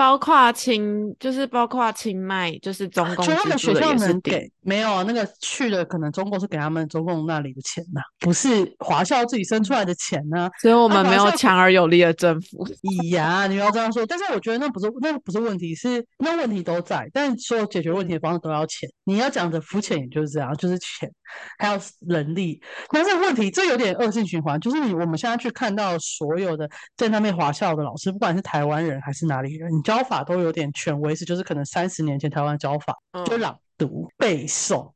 [0.00, 5.04] 包括清，就是包括清迈，就是中共他们学校能给没有啊？
[5.06, 10.48] 那个去的可能中共是给他们中共那里的钱呐，不是华校自己生出来的钱呢。
[10.62, 12.66] 所以我们没有强而有力的政府。
[12.82, 18.88] 咿呀，你要这样说，但是我觉得那不是那不是问题，是那问题都在，但所有解决问题的方式都要钱。
[19.04, 21.10] 你要讲的肤浅，也就是这样，就是钱，
[21.58, 22.58] 还有人力。
[22.88, 29.89] 但是问题这有点恶性循环，就是你我们现在去看到所有的在那边华校的老师，不管是台湾人还是哪里人，你。
[29.90, 34.88] 教法都有点权威式，就是可能三十年前台湾教法就朗读背诵，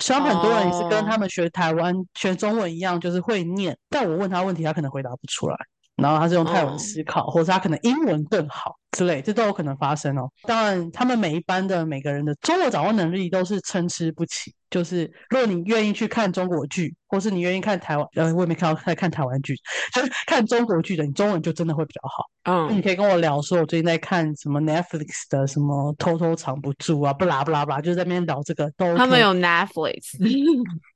[0.00, 5.56] 虽然很多人也是跟他们学台湾学中文一样，就是会念，但我问他问题，他可能回答不出来，
[5.94, 10.28] 然后他是用泰文思考，或者他可能英文更好之类，这都有可能发生哦。
[10.42, 14.52] 当然，他们每一班的每个人的中文掌握能力都是参差不齐。
[14.72, 19.54] 就是如果你愿意去看中国剧，或是你愿意看台湾，呃，我也没看到在看台湾剧，
[19.94, 22.24] 就是看中国剧的，你中文就真的会比较好。
[22.44, 28.68] 嗯，你可以跟我聊说，我最近在看什么 Netflix 的什么偷偷藏不住啊，不啦不啦不啦，就在那边聊这个。
[28.78, 30.16] 都他们有 Netflix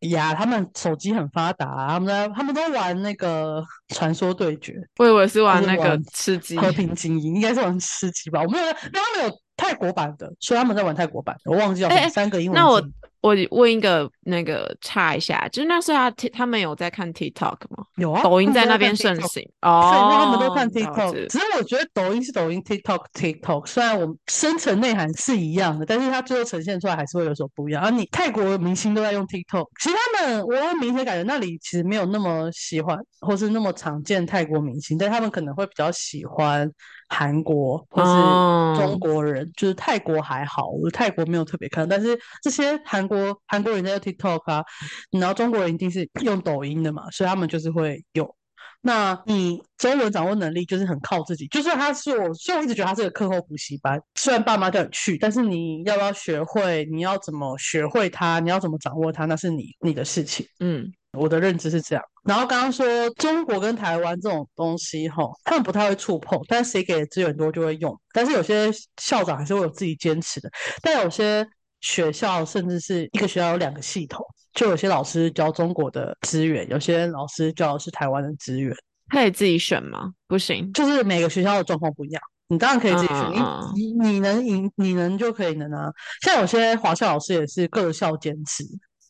[0.08, 4.74] 呀，他们手机很发达，他们在他们都玩那个传说对决。
[4.96, 8.40] 我以为是玩那个吃鸡和平精英，应该是玩吃鸡吧？
[8.40, 12.58] 我没有，他们有泰国版的，所以他们在玩泰国版，我忘记叫三个英文。
[12.58, 12.82] 那我。
[13.20, 17.84] 我问一个那个插一下，就是那时候他他们有在看 TikTok 吗？
[17.96, 21.26] 有啊，抖音在那边盛行哦，所以他们都看 TikTok。
[21.28, 23.66] 只是我觉得抖音是抖音，TikTok TikTok。
[23.66, 27.82] 虽然我们深层内涵是一样的，但是它最后呈现出来还是会有所不一样。
[27.82, 36.70] 而你泰国明星都在用 TikTok，其实他们我明显感觉那里其实没有那么喜欢，或是那么常见泰国明星，但他们可能会比较喜欢。
[37.08, 44.64] 韩国或是中国人，就是泰国还好，我泰国没有特别看，但是这些韩国韩国人在 TikTok 啊，
[45.10, 48.34] 然后中国人一定是用抖音的嘛，所以他们就是会有。
[48.82, 60.46] 那你中文掌握能力就是很靠自己，就是他是我，虽然我一直觉得他是个课后补习班，虽然爸妈叫你去，但是你要不要学会，你要怎么学会它，你要怎么掌握它，那是你你的事情。
[60.60, 60.92] 嗯。
[61.16, 67.98] 我的认知是这样，然后刚刚说中国跟台湾这种东西，哈，他们不太会触碰，但是谁给的资源多就会用。
[68.12, 70.50] 但是有些校长还是会有自己坚持的，
[70.82, 71.46] 但有些
[71.80, 78.74] 学校甚至是一个学校有两个系统，就有些老师教中国的资源，有些老师教的是台湾的资源，
[79.10, 80.12] 可以自己选吗？
[80.26, 83.30] 不行，就是每个学校的状况不一样，你当然可以自己选，
[83.74, 85.90] 你你你能赢，你能就可以能啊。
[86.22, 88.64] 像有些华校老师也是各校坚持。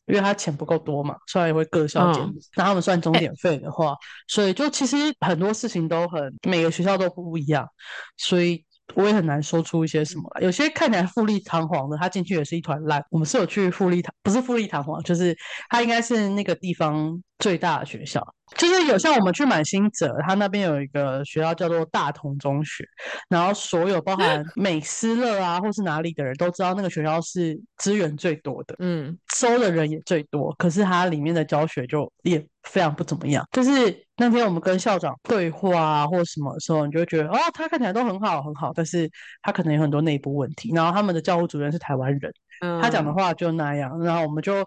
[0.06, 2.22] 因为他钱不够多嘛，所以也会各校减。
[2.56, 3.94] 那他们算钟点费的话，
[4.28, 7.68] 所以就其实很多事情都很每个学校都不一样，
[8.16, 8.64] 所以
[8.94, 10.42] 我也很难说出一些什么来。
[10.42, 13.04] 有些看起来富丽堂皇的，他进去也是一团烂。
[13.10, 15.36] 我们是有去富丽堂，不是富丽堂皇，就是
[15.68, 18.35] 他应该是那个地方最大的学校。
[18.56, 22.84] 就是有像我们去满新泽，他那边有一个学校叫做大同中学，
[23.28, 33.46] 然后所有包含 美斯乐啊，或是哪里的人都知道那个学校是资源最多的，嗯，收的人也最多，可是它里面的教学就也非常不怎么样。
[33.50, 33.70] 就是
[34.16, 39.10] 那天我们跟校长对话啊，或什么的时候，你就会觉得哦，他看起来都很好很好，但是
[39.42, 40.70] 他可能有很多内部问题。
[40.72, 42.32] 然后他们的教务主任是台湾人，
[42.80, 44.64] 他讲的话就那样，然后我们就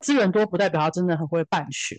[0.00, 1.96] 资源多不代表他真的很会办学。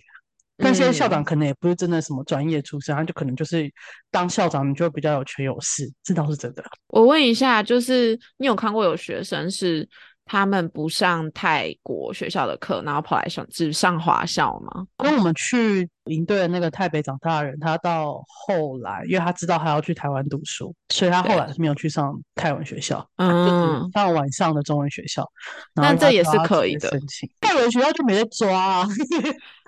[0.62, 3.70] 但现在校长可能也不是真的什么专业出身，他就可能就是
[4.10, 6.64] 当校长你就比较有权有势，这倒是真的。
[6.88, 9.88] 我问一下，就是你有看过有学生是
[10.24, 14.86] 他们不上泰国学校的课，然后跑来上只上华校吗？
[14.98, 25.28] 跟我们去营队的那个台北长大的人，他到后来，因为他知道他要去台湾读书，所以他后来是没有去上泰文学校，嗯，上晚上的中文学校。
[25.74, 26.88] 但这也是可以的。
[26.90, 28.88] 申请泰文学校就没在抓啊。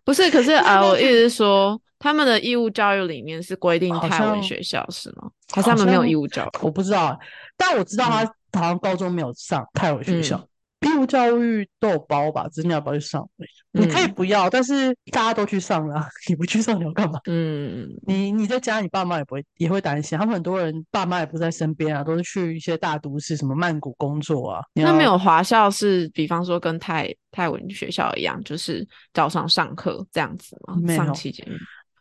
[0.05, 5.31] 不是，可是 啊，我意思是说，他们的义务教育里面是规定泰文学校是吗？
[5.53, 6.59] 还是他们没有义务教育？
[6.62, 7.19] 我不知道，
[7.57, 10.40] 但我知道他好像高中没有上泰文学校。
[10.85, 13.29] 义务教育都有包吧，只是你要不要去上？
[13.73, 17.18] 你可以不要，但是大家都去上了， 你不去上你要干嘛？
[17.27, 20.16] 嗯，你你在家，你爸妈也不会也会担心。
[20.16, 24.61] 他们很多人爸妈也不在身边啊，都是去一些大都市，什么曼谷工作啊。
[24.75, 30.94] 那没有华校是，比方说跟泰泰文学校一样，就是早上上课这样子吗？
[30.94, 31.44] 上期间，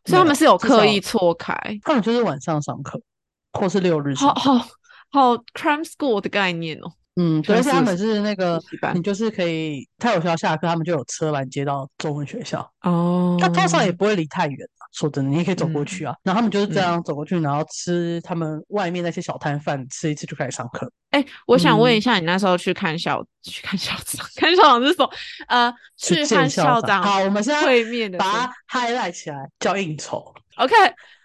[0.06, 3.02] 所以他们是有刻意错开，他们就是晚上上课，
[3.54, 4.14] 或是六日。
[4.14, 4.60] 好好
[5.10, 6.92] 好，crime school 的概念哦。
[7.16, 8.60] 嗯，而且他们是那个
[8.94, 12.68] 你就是可以，他有学校下课，他们就有车把你接到中文学校。
[12.82, 16.16] 哦，他通常也不会离太远啊说真的，你也可以走过去啊。
[16.24, 20.92] 然后他们就是这样走过去，然后吃他们外面那些小摊贩，吃一次就开始上课。
[21.12, 25.10] 哎、我想问一嗯下，你那时候去看校去看校长，看校长是什么？
[25.48, 27.04] 呃，去见和校长。
[27.04, 30.34] 好，我们现在会面的把它 highlight 起来，叫应酬。
[30.56, 30.74] OK，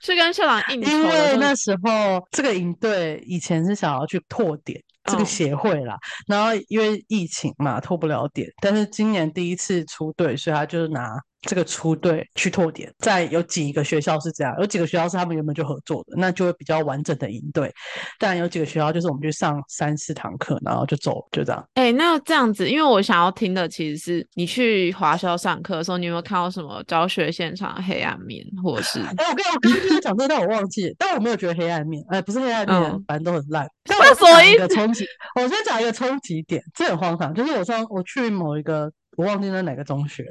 [0.02, 5.26] 去跟校长应酬因为那时候这个营队以前是想要去拓点这个嗯。
[5.26, 12.92] 协会啦，然后因为疫情嘛脱不了点，但是今年第一次出队，所以他就是拿这个出队去拓点。
[12.98, 17.72] 在有几个学校是这样，有几个学校是他们原本就合作的，那就会比较完整的营队。
[18.18, 21.64] 但有几个学校就是我们去上三四堂课，然后就走，就这样。
[21.74, 33.68] 哎、那这样子，因为我想要听的其实是你去华校上课的时候，你有没有看到什么教学现场的黑暗面，或者是哎、我跟我刚刚就是讲这个，但我忘记了，但我没有觉得黑暗面，哎、不是黑暗面，嗯反正都很烂。
[33.84, 40.24] 但那我讲一什么意思个冲击，我先讲一个冲击点，这很荒唐，就是我上我去某一个我忘记那哪个中学，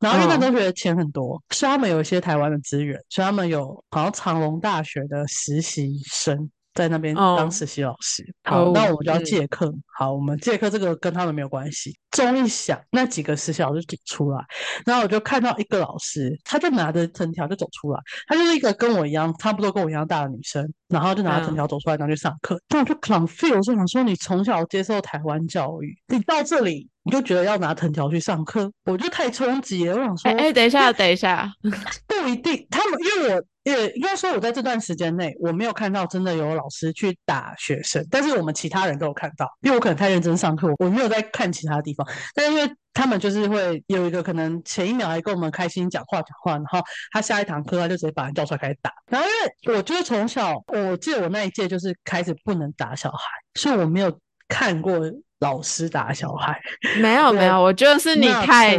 [0.00, 6.50] 然后因为那嗯中学钱很多，所以他们有一些台湾的资源，所以他们有好像长隆大学的实习生。
[6.74, 9.72] 在那边哦当实习老师，好，哦那我们就要嗯借课。
[9.96, 11.96] 好，我们借课这个跟他们没有关系。
[12.10, 14.44] 钟一响，那几个实习老师就出来，
[14.84, 22.60] 然后我就看到一个老师，他就拿着藤条就走出来，她就是一个跟我一样，差不多跟我一样大的女生，然后就拿着藤嗯条走出来，然后去上课。
[22.66, 29.94] 但我就 confuse，我就想说，你从小接受台湾教育，你到这里你就觉得要拿藤条去上课，我就太冲击了。
[29.96, 31.52] 我想说，哎哎、等一下，等一下，
[32.06, 54.98] 不一定，他们因为我也应该说我在这段时间内，我没有看到真的有老师去打学生，但是我们其他人都有看到，因为我可能太认真上课，我没有在看其他地方，但是因为他们就是会有一个可能前一秒还跟我们开心讲话讲话，然后他下一堂课他就直接把人叫出来开始打，然后因为我就是从小，我记得我那一届就是开始不能打小孩，所以我没有看过
[55.44, 56.58] 老师打小孩，
[57.00, 58.78] 没有 没有，我觉得是你太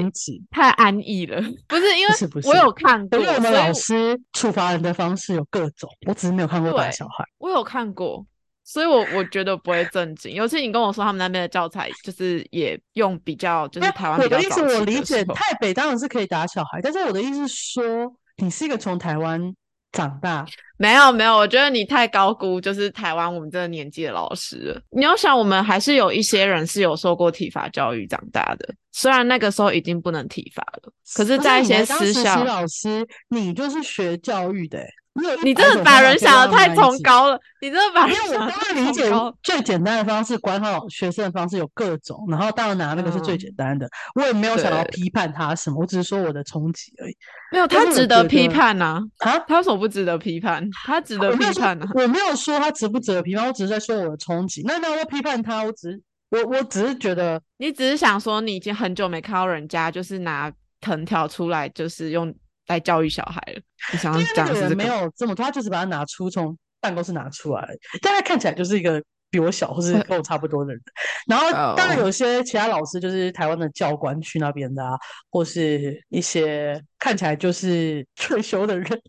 [0.49, 7.23] 太安逸了，不是因为我有看过，因为我们老师处罚人的方式有各种，我只是没有看过打小孩。
[7.37, 8.25] 我有看过，
[8.63, 10.33] 所以我我觉得不会震惊。
[10.33, 19.53] 尤其你跟我说他们那边的教材就是也用比较就是那台湾比较我的意思，我理解台北当然是可以打小孩，但是我的意思是说，你是一个从台湾
[19.95, 20.45] 长大，
[20.77, 24.81] 没有没有，我觉得你太高估就是台湾我们这个年纪的老师了。
[24.91, 36.75] 你要想，我们还是有一些人是有受过体罚教育长大的，虽然那个时候已经不能体罚了，可是，在一些私校，老师，你就是学教育的、欸，你有你真的把人想的太。
[36.75, 39.09] 崇高了，你真的把因为我人想的当然理解。
[39.41, 47.15] 最简单的方式管好学生的方式有各种，然后当然拿那个是最嗯简单的，我也没有想要批判他什么，我只是说我的冲击而已
[47.53, 49.37] 没有，他值得批判呐、啊。
[49.47, 50.69] 他为什么不值得批判？
[50.85, 54.63] 他值得批判呐、我没有说他值不值得批判，我只是在说我的冲击。
[54.65, 60.51] 那那我批判他，我只是我我只是觉得你只是想说，你已经很久没看到人家就是拿
[60.81, 62.33] 藤条出来，就是用
[62.67, 63.61] 来教育小孩了。
[63.91, 64.83] 你想要讲的是这个？
[64.83, 67.67] 有这么多，他就是把它拿出从办公室拿出来，
[68.01, 70.81] 但他看起来就是一个比我小或是跟我差不多的人。
[71.27, 74.91] 然后当然哦有些其他老师就是台湾的教官去那边的啊，
[75.29, 79.01] 或是一些看起来就是退休的人，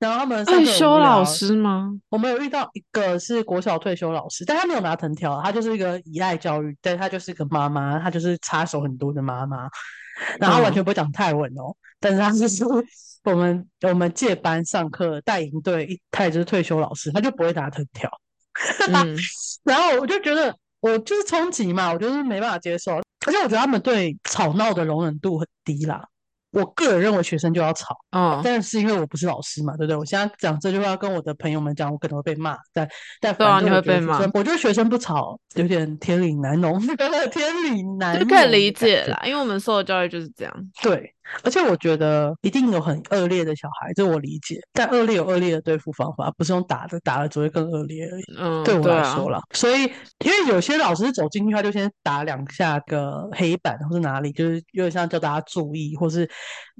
[0.00, 1.90] 然后他们退休老师吗？
[2.08, 9.68] 我们有遇到一个是国小退休老师，但他没有拿藤条，他就是一个以爱教育，但他就是个妈妈，他就是插手很多的妈妈，
[10.38, 10.74] 然后他完嗯。
[10.74, 12.64] 全不会讲泰文哦，但是他就是
[13.24, 18.10] 我们我们借班上课带营队，一他也就是退休老师，他就不会打藤条，
[18.92, 19.16] 嗯，
[19.64, 22.96] 然后我就觉得我就是冲击嘛，我就是没办法接受，
[23.26, 26.06] 而且我觉得他们对吵闹的容忍度很低啦。
[26.52, 29.96] 我个人认为学生就要吵，哦，但是因为我不是老师嘛，对不对？
[29.96, 32.88] 我现在讲这句话跟我的朋友们讲，我可能会被骂，但
[33.20, 36.80] 但对啊你会被骂我觉得学生不吵有点天理难容，
[37.30, 39.04] 天理难容，就可以理解。
[39.04, 40.54] 啦，因为我们受的教育就是这样。
[40.82, 48.22] 对，而且我觉得一定有很恶劣的小孩，这我理解，但恶劣有恶劣的对付方法，不是用打的，打了只会更恶劣而已。
[48.38, 49.82] 嗯，对我来说啦，所以
[50.24, 56.28] 因为有些老师走进去，他就先打两下个黑板或是哪里，就是有点像叫大家注意，或是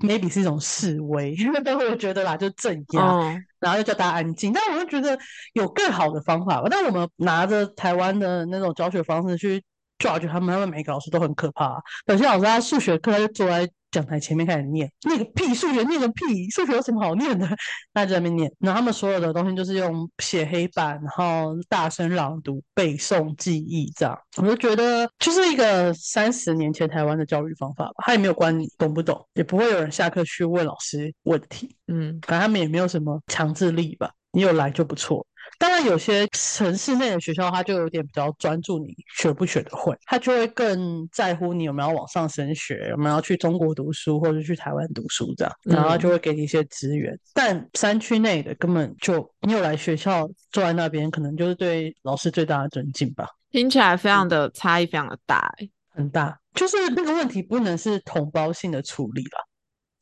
[0.03, 4.53] maybe 是一种示威， 因为都会觉得啦，就镇压，哦，然后就叫大家安静。
[4.53, 5.19] 但我就觉得
[5.53, 6.69] 有更好的方法吧。
[6.71, 9.63] 但我们拿着台湾的那种教学方式去
[9.99, 11.81] judge 他们，他们每个老师都很可怕。
[12.07, 17.48] 有些老师他数学课他就坐在讲台前面开始念，那个屁数学念个屁，数学有什么好念的？
[17.92, 24.18] 他就在那边念，然后他们所有的东西就是用写黑板，然后大声朗读、背诵、记忆这样。
[24.37, 31.74] 我就觉得就是一个三十年前台湾的教育方法吧，他也没有管你懂不懂，也不会有人下课去问老师问题。
[31.88, 35.26] 嗯，反正他们也没有什么强制力吧，你有来就不错。
[35.61, 47.14] 当然有些城市内的学校，他就有点比较专注你学不学得会，他就会更在乎你有没有往上升学，有没有要去中国读书或者去台湾读书这样，然后就会给你一些资源。
[47.35, 53.26] 但山区内的根本就你有来学校坐在那边，可能就是对老师最大的尊敬吧。
[53.51, 55.53] 听起来非常的差异，非常的大，
[55.91, 56.41] 很大。
[56.55, 59.47] 就是那个问题不能是同胞性的处理了。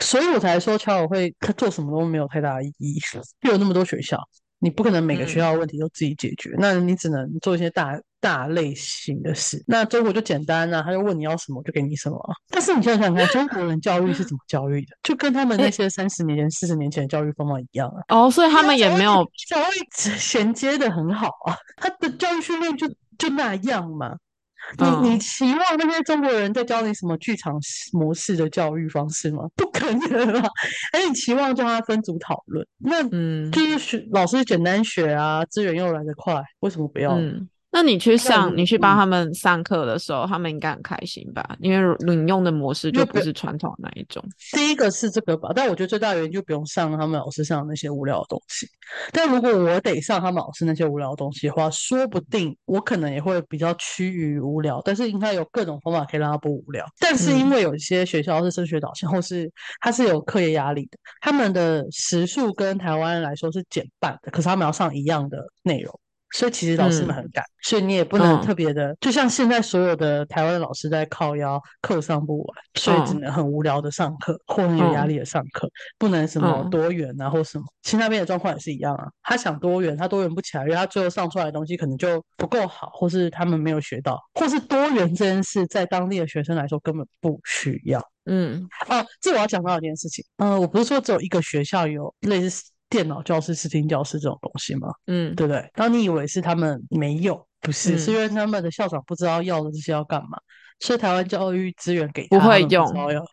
[0.00, 3.00] 所以我才说侨委会他做什么都没有太大的意义。
[3.42, 4.16] 又 有那么多学校，
[4.60, 9.62] 你不可能每个学校的问题都自己解决，那你只能做一些大大类型的事。
[9.66, 12.20] 那中国就简单啊，他就问你要什么就给你什么。
[12.50, 14.96] 但是你想想看，中国人教育是怎么教育的？
[15.02, 18.02] 就跟他们那些三十年前、四十年前的教育方法一样啊。
[18.08, 24.16] 哦，所以他们也没有教育衔接的很好啊，他的教育训练就就那样嘛。
[25.02, 27.58] 你你期望那些中国人在教你什么剧场
[27.92, 29.44] 模式的教育方式吗？
[29.56, 30.48] 不可能啊！
[30.92, 37.16] 而你期望叫他分组讨论，那嗯，就是学老师简单学啊，资源又来得快，为什么不要？
[37.70, 41.56] 那你去上，你去帮他们上课的时候，他们应该很开心吧？
[41.60, 44.24] 因为你用的模式就不是传统那一种。
[44.52, 48.66] 第一个是这个吧，但我觉得最大原因就不用上他们老师上的那些无聊的东西。
[49.12, 54.80] 但如果我得上他们老师那些无聊的东西的话，说不定我可能也会比较趋于无聊。
[54.82, 56.86] 但是应该有各种方法可以让他不无聊。
[56.98, 59.48] 但是因为有一些学校是升学导向，或是
[59.80, 66.00] 他是有课业压力的，他们的时数跟台湾来说是减半的，可是他们要上一样的内容。
[66.30, 75.68] 所以其实老师们很赶，所以你也不能特别的，就像现在所有的台湾的老师在靠腰，课上不完，所以只能很无聊的上课，或很有压力的上课，
[75.98, 77.64] 不能什么多元啊或什么。
[77.82, 88.00] 其实那边的状况也是一样啊，他想多元，他多元不起来，因为他最后上出来的东西可能就不够好，或是他们没有学到，或是多元这件事在当地的学生来说根本不需要。
[88.26, 92.64] 嗯，哦，这我要讲到一件事情，嗯，我不是说只有一个学校有类似。
[92.88, 94.88] 电脑教室、视听教室这种东西吗？
[95.06, 95.70] 嗯，对不对？
[95.74, 100.38] 当你以为是他们没有，不是，是因为他们的校长不知道要的这些要干嘛，
[100.80, 102.86] 所以台湾教育资源给不会用，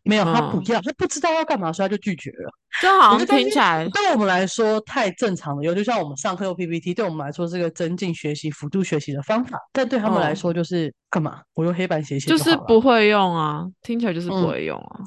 [0.03, 2.51] 没有他不要，他不知道要干嘛，所以他就拒绝了。
[2.81, 11.39] 这好像听起来对我们来说太正常了，有就像我们上课用 PPT，对我们来说是个增进学习、辅助学习的方法，但对他们来说就是干嘛？
[11.53, 14.99] 我用黑板写写就是不会用啊，听起来就是不会用啊。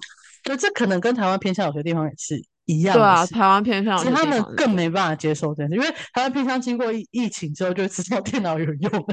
[0.43, 2.43] 对，这可能跟台湾偏向有些地方也是。
[2.69, 9.07] 一样对啊，台湾偏向，其实他们更没办法接受这件事，因为台湾偏向经过疫疫情之后，就知道电脑有用了。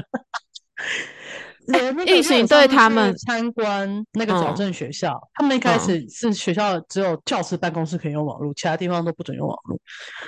[2.06, 9.78] 疫情对他们参观那个矫正学校，他们一开始是学校只有教室办公室可以用网络，其他地方都不准用网络。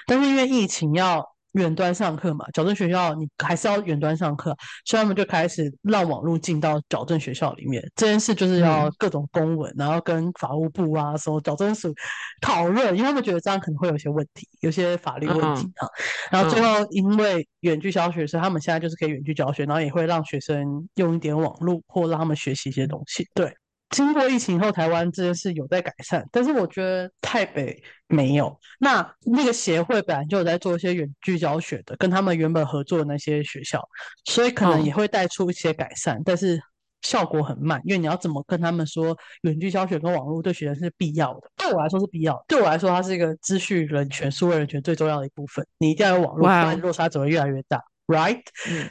[0.07, 1.25] 但是因为疫情要。
[1.59, 7.83] 远端上课嘛，矫正学校你还是要远端上课，所以他们就开始让网络进到矫正学校里面。
[7.97, 11.93] 这件事就是要各种公文，然后跟法务部啊、什么矫正署
[12.41, 15.89] 讨论，因为他们觉得这样可能会有些问题，有些法律问题啊。
[16.31, 23.27] 然后最后因为远距教学，所以他们现在就是可以远距教学，然后也会让学生用一点网络，或让他们学习一些东西。
[23.35, 23.53] 对。
[23.91, 28.55] 经过疫情后，台湾这件事有在改善，但是我觉得台北没有。
[28.79, 33.83] 那那个协会本来就有在做一些远距教学的，跟他们原本合作的那些学校，
[34.27, 36.61] 所以可能也会带出一些改善，但是
[37.03, 41.51] 效果很慢，因为你要怎么跟他们说远距教学跟网络对学生是必要的？
[41.57, 45.67] 对我来说是必要，对我来说它是一个资讯人权、数位人权最重要的一部分。
[45.79, 48.43] 你一定要有网络，不然落差只会越来越大，right？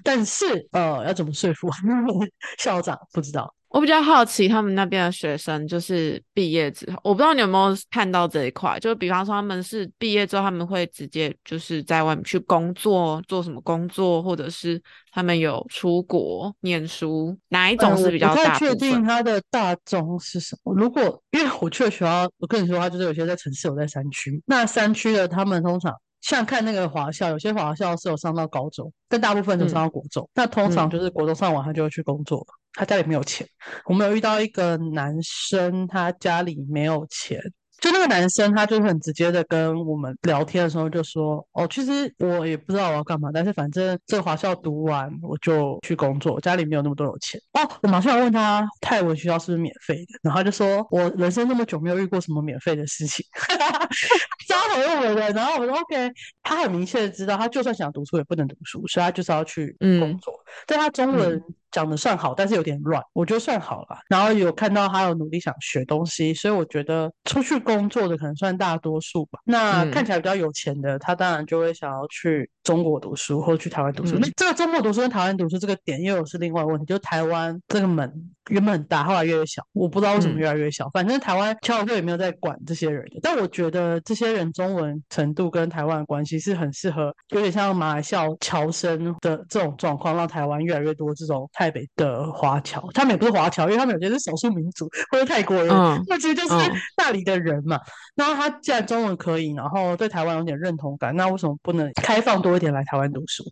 [0.04, 1.70] 但是呃，要怎么说服
[2.58, 2.98] 校长？
[3.12, 3.54] 不知道。
[3.70, 18.42] 我比较好奇他们那边的学生，就是毕业之后，我不知道你有没有看到这一块，就比方说他们是毕业之后，他们会直接就是在外面去工作，做什么工作，或者是他们有出国念书，哪一种是比较大？
[18.42, 20.74] 我不太确定他的大宗是什么。
[20.74, 24.42] 如果因为我去的学校，我跟你说，他就是有些在城市，有在山区。
[24.46, 30.28] 那山区的他们通常像看那个华校，有些华校是有上到高中，但大部分都上到国中。
[30.34, 32.46] 那通常就是国中上完，他就会去工作了。
[32.78, 33.46] 他家里没有钱，
[33.86, 37.42] 我们有遇到一个男生，他家里没有钱。
[37.80, 53.24] 就那个男生，他就很直接的跟我们聊天的时候就说：“哦，其实我也不知道我要干嘛，但是反正这个华校读完我就去工作，家里没有那么多有钱。”哦，我马上问他泰文学校是不是免费的，然后他就说：“我人生那么久没有遇过什么免费的事情。
[54.48, 60.34] ”扎头又回的，然后我说 OK，他很明确的知道，他就算想读书也不能读书，所以他就是要去工作。
[60.66, 61.42] 但他中文
[61.72, 64.00] 讲的算好，但是有点乱，我觉得算好了。
[64.08, 69.40] 然后有看到他有努力想学东西，所以我觉得出去工作的可能算大多数吧。
[69.44, 74.18] 那看起来比较有钱的，他当然就会想要去中国读书或者去台湾读书。
[74.18, 78.12] 那这个中国读书跟台湾读书这个点又是另外问题，就是台湾这个门
[78.50, 80.90] 原本很大，后来越来越小，我不知道为什么越来越小。
[80.94, 95.68] 反正台湾侨委会也没有在管这些人的，但我觉得这些人中文程度跟台湾的关系是很适合，有点像马来西亚侨生的这种状况，让台湾越来越多这种台北的华侨，他们也不是华侨，因为他们有些是少数民族或者泰国人，
[96.08, 97.80] 那其实就是那里的人嘛。
[98.16, 103.44] 那他既然中文可以，然后对台湾有点认同感，那为什么不能开放多一点来台湾读书？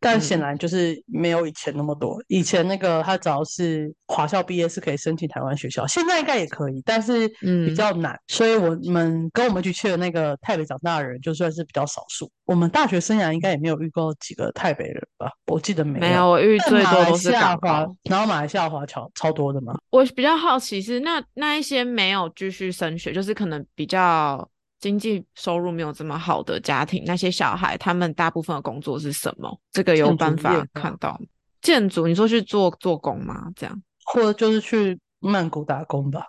[0.00, 2.20] 但显然就是没有以前那么多。
[2.28, 8.18] 以前那个他只要是华校毕业是可以申请台湾学校，现在应该也可以，但是比较难。
[8.28, 12.30] 所以我们跟我们去去的那个台北长大的人，就算是比较少数。
[12.44, 15.30] 我们大学生涯应该也没有遇过几个台北人吧？
[15.46, 16.00] 我记得没有。
[16.00, 19.74] 没有，我遇最多都是港华，然后马来西亚华侨超多的嘛。
[19.90, 24.48] 我比较好奇是那那一些没有继续升学，就是可能比较。
[24.80, 29.60] 经济收入没有这么好的家庭，那些小孩他们大部分的工作是什么？
[29.70, 31.20] 这个有办法看到
[31.60, 32.06] 建筑？
[32.06, 33.50] 你说去做做工吗？
[33.54, 33.82] 这样，
[34.12, 36.26] 或者就是去曼谷打工吧？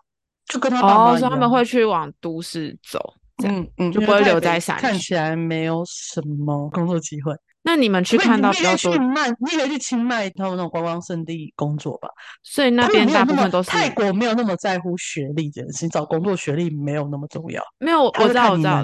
[0.47, 3.13] 就跟他爸爸说他们会去往都市走，
[3.43, 7.34] 嗯嗯，就不会留在山看起来没有什么工作机会。
[7.63, 12.09] 那你们去看到比较多，你可以去清迈他们那种观光胜地工作吧。
[12.41, 17.63] 所以那边大部分都是泰国没有那么在乎学历这件事，找工作学历没有那么重要。
[17.77, 18.84] 没有，我知道，我知道。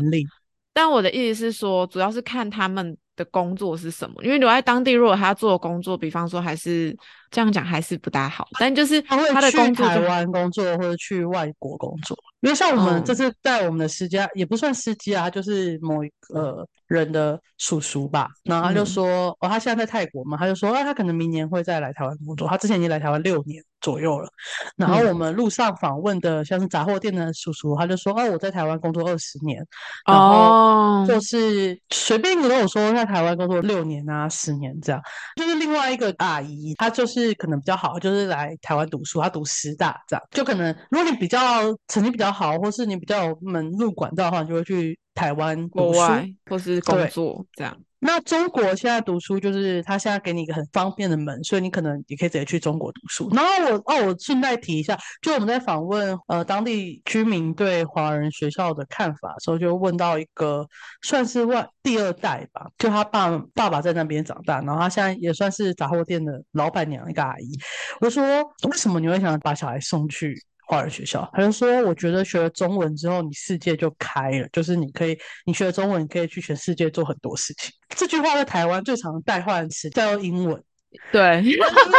[0.74, 4.24] 但我的意思是说，主要是看他们的工作是什么。
[4.24, 6.96] 因为留在当地，如果他做的工作，比方说还是
[7.32, 8.48] 这样讲，还是不大好。
[8.60, 12.18] 但就是他会去台湾工作或者去外国工作。
[12.42, 18.30] 因为像我们这次带我们的司机，也不算司机啊，就是某一个人的叔叔吧。
[18.44, 22.48] 然后他就说，哦，他现在在泰国嘛，他就说，啊，他可能明年会再来台湾工作。
[22.48, 24.30] 他之前已经来台湾六年左右了。
[24.76, 29.66] 然后我们路上访问的，像是杂货店的叔叔，他就说，哦，我在台湾工作二十年，
[30.06, 35.02] 然后就是随便跟我说在台湾工作六年啊，十年这样。
[35.38, 40.24] 就是另外一个阿姨，她就是是可能比较好，就是来台湾读书，他读师大这样。
[40.32, 41.40] 就可能如果你比较
[41.90, 42.28] 成绩比较。
[42.38, 47.76] 好，或是你比较有门路管道的话，你就会去台湾国外或是工作这样。
[48.00, 53.28] 那中国现在读书就是他现在给你一个很方便的门，所以你可能也可以直接去中国读书。
[53.34, 60.68] 然后我哦，我顺带提一下，就我们在访问呃当地居民对华人学校的看法的时候，就问到一个
[61.02, 67.50] 算是外第二代吧，就他爸爸爸在那边长大，然后他现在也算是杂货店的老板娘一个阿姨。
[68.00, 68.24] 我说
[68.70, 70.40] 为什么你会想把小孩送去？
[70.68, 80.62] 华人学校，他就说：“我觉得学了中文之后，你世界就开了，就是你可以，你学了中文，你可以去全世界做很多事情。”这句话在台湾最常代换词叫英文。
[81.12, 81.54] 对，你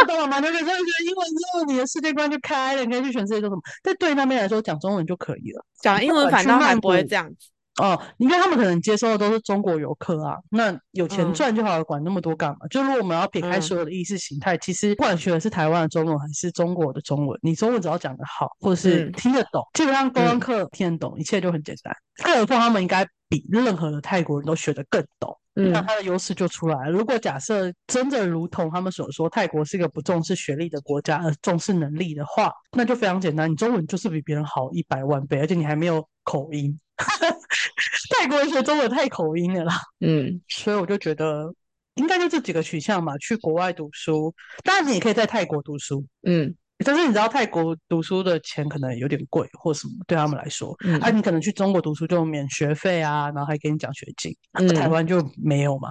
[0.07, 0.39] 懂了吗？
[0.39, 3.61] 那个时候学英文之后，你的世界观就开了，你可以去全世界做什么。
[3.81, 7.49] 但对那边来说，讲中文就可以了，讲英文反倒还不会这样子。
[7.79, 12.67] 哦，因为他们可能接收的都是中国游客啊，那有钱赚就好了，管那么多干嘛？
[12.69, 21.95] 就如果我们要撇开所有的意识形态，其实不管学的是台湾的中文还是中国的中文，你中文只要讲得好，或者是听得懂，基本上观光客听得懂，一切就很简单。
[22.23, 26.91] 更何况他们应该比任何的泰国人都学得更懂，那他的优势就出来了。
[26.91, 36.77] 如果假设真的如同他们所说，泰国是一个不重视学历的国家，而重视能力的话，那就非常简单，你中文就是比别人好一百万倍，而且你还没有口音。
[38.17, 41.53] 泰国人学中文太口音了啦，嗯，所以我就觉得
[41.95, 46.55] 应该就这几个取向嘛，去国外读书，当然你也可以在泰国读书，嗯，
[46.85, 54.35] 但是你知道泰国读书的钱可能有点贵或什么，对他们来说，啊，你可能去中国读书就免学费啊，然后还给你奖学金，
[54.75, 55.89] 台湾就没有嘛，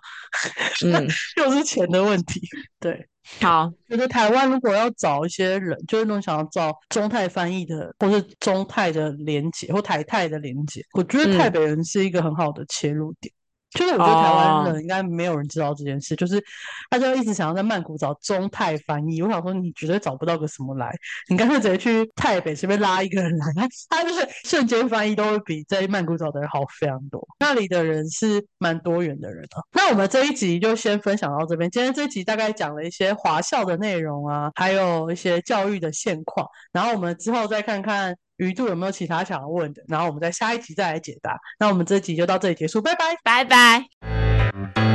[0.85, 2.41] 嗯， 又是钱的问题，
[2.81, 3.09] 对。
[3.43, 13.31] 好，觉得台湾如果要找一些人，就是那种想要找中泰翻译的，或是中泰的连结，或台泰的连结，我觉得台北人是一个很好的切入点。
[13.71, 16.43] 就是我觉得台湾人应该没有人知道这件事，就是
[16.91, 19.21] 他就一直想要在曼谷找中泰翻译。
[19.21, 20.91] 我想说，你绝对找不到个什么来，
[21.29, 23.47] 你干脆直接去台北随便拉一个人来，
[23.91, 27.27] 他就是瞬间翻译都会比在曼谷找的人好非常多。
[27.39, 29.61] 那里的人是蛮多元的人啊。
[29.73, 31.71] 那我们这一集就先分享到这边。
[31.71, 38.17] 今天这一集大概讲了一些华校的内容啊，还有一些教育的现况，然后我们之后再看看。
[38.39, 39.83] 鱼肚有没有其他想要问的？
[39.87, 41.39] 然后我们在下一集再来解答。
[41.61, 44.88] 那我们这集就到这里结束，拜拜，拜拜。